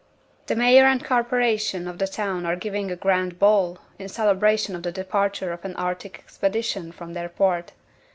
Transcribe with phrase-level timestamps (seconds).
[0.47, 4.81] The Mayor and Corporation of the town are giving a grand ball, in celebration of
[4.81, 7.73] the departure of an Arctic expedition from their port.